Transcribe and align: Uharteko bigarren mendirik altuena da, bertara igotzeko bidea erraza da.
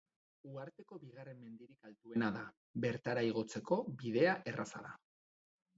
Uharteko 0.51 0.97
bigarren 1.03 1.43
mendirik 1.43 1.87
altuena 1.91 2.31
da, 2.39 2.43
bertara 2.87 3.27
igotzeko 3.31 3.83
bidea 4.03 4.37
erraza 4.55 4.85
da. 4.89 4.99